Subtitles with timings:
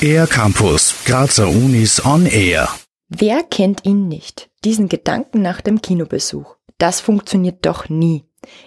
[0.00, 2.68] Air Campus, Grazer Unis on Air.
[3.08, 4.50] Wer kennt ihn nicht?
[4.64, 6.56] Diesen Gedanken nach dem Kinobesuch.
[6.78, 8.24] Das funktioniert doch nie.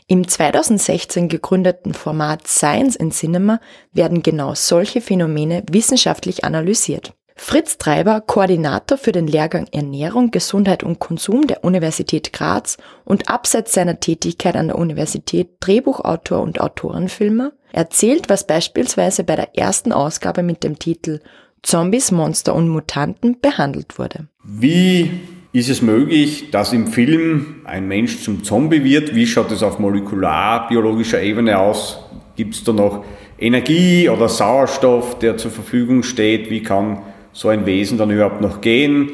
[0.07, 3.59] Im 2016 gegründeten Format Science in Cinema
[3.91, 7.13] werden genau solche Phänomene wissenschaftlich analysiert.
[7.41, 13.73] Fritz Treiber, Koordinator für den Lehrgang Ernährung, Gesundheit und Konsum der Universität Graz und abseits
[13.73, 20.43] seiner Tätigkeit an der Universität Drehbuchautor und Autorenfilmer, erzählt, was beispielsweise bei der ersten Ausgabe
[20.43, 21.21] mit dem Titel
[21.63, 24.27] Zombies, Monster und Mutanten behandelt wurde.
[24.43, 25.09] Wie
[25.53, 29.15] ist es möglich, dass im Film ein Mensch zum Zombie wird?
[29.15, 31.99] Wie schaut es auf molekularbiologischer Ebene aus?
[32.35, 33.05] Gibt es da noch
[33.39, 36.49] Energie oder Sauerstoff, der zur Verfügung steht?
[36.49, 36.99] Wie kann
[37.31, 39.11] so ein Wesen dann überhaupt noch gehen?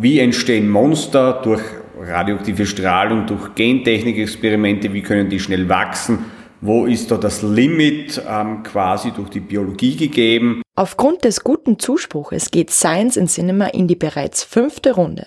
[0.00, 1.62] Wie entstehen Monster durch
[1.98, 4.92] radioaktive Strahlung, durch Gentechnikexperimente?
[4.92, 6.26] Wie können die schnell wachsen?
[6.60, 10.62] Wo ist da das Limit ähm, quasi durch die Biologie gegeben?
[10.76, 15.26] Aufgrund des guten Zuspruches geht Science in Cinema in die bereits fünfte Runde.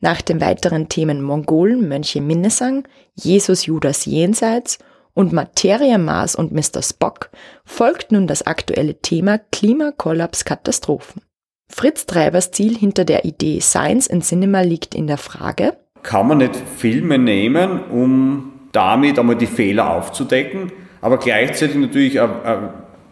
[0.00, 4.78] Nach den weiteren Themen Mongolen, Mönche Minnesang, Jesus Judas Jenseits
[5.14, 6.80] und Materia Mars und Mr.
[6.80, 7.30] Spock
[7.64, 11.22] folgt nun das aktuelle Thema Klimakollaps Katastrophen.
[11.68, 16.38] Fritz Treibers Ziel hinter der Idee Science in Cinema liegt in der Frage, kann man
[16.38, 22.56] nicht Filme nehmen, um damit einmal die Fehler aufzudecken, aber gleichzeitig natürlich äh, äh,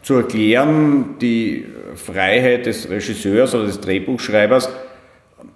[0.02, 4.70] zu erklären, die Freiheit des Regisseurs oder des Drehbuchschreibers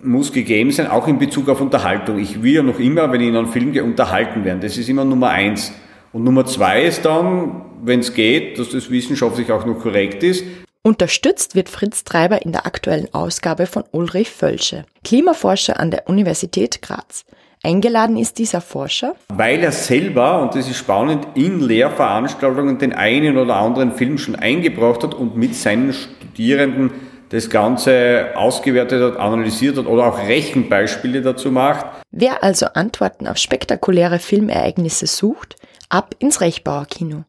[0.03, 2.19] muss gegeben sein, auch in Bezug auf Unterhaltung.
[2.19, 4.61] Ich will ja noch immer, wenn ich in einem Film gehe, unterhalten werden.
[4.61, 5.73] Das ist immer Nummer eins.
[6.13, 10.45] Und Nummer zwei ist dann, wenn es geht, dass das wissenschaftlich auch noch korrekt ist,
[10.83, 16.81] Unterstützt wird Fritz Treiber in der aktuellen Ausgabe von Ulrich Völsche, Klimaforscher an der Universität
[16.81, 17.27] Graz.
[17.63, 23.37] Eingeladen ist dieser Forscher, weil er selber, und das ist spannend, in Lehrveranstaltungen den einen
[23.37, 26.93] oder anderen Film schon eingebracht hat und mit seinen Studierenden
[27.29, 31.85] das Ganze ausgewertet hat, analysiert hat oder auch Rechenbeispiele dazu macht.
[32.11, 35.57] Wer also Antworten auf spektakuläre Filmereignisse sucht,
[35.91, 37.25] ab ins Rechbauer Kino.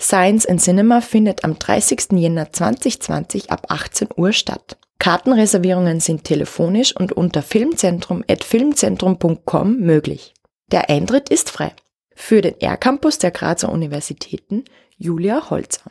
[0.00, 2.12] Science and Cinema findet am 30.
[2.12, 4.76] Jänner 2020 ab 18 Uhr statt.
[4.98, 10.34] Kartenreservierungen sind telefonisch und unter filmzentrum.filmzentrum.com möglich.
[10.72, 11.72] Der Eintritt ist frei.
[12.14, 14.64] Für den R-Campus der Grazer Universitäten
[14.96, 15.90] Julia Holzer.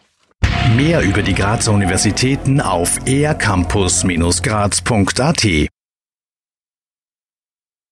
[0.76, 5.70] Mehr über die Grazer Universitäten auf ercampus-graz.at